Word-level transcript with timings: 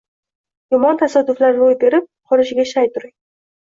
Yomon 0.75 0.97
tasodiflar 1.01 1.55
ro‘y 1.59 1.77
berib 1.85 2.09
qolishiga 2.33 2.67
shay 2.73 2.95
turing. 2.97 3.13